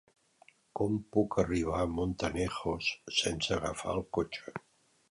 Com 0.79 0.95
puc 1.17 1.37
arribar 1.43 1.77
a 1.83 1.91
Montanejos 1.99 2.91
sense 3.21 3.57
agafar 3.61 3.97
el 3.99 4.07
cotxe? 4.21 4.61